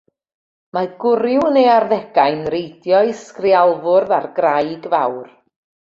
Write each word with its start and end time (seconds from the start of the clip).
Mae 0.77 0.87
gwryw 1.03 1.43
yn 1.49 1.59
ei 1.63 1.69
arddegau'n 1.73 2.41
reidio'i 2.55 3.13
sgrialfwrdd 3.23 4.17
ar 4.21 4.31
graig 4.41 4.93
fawr. 4.97 5.29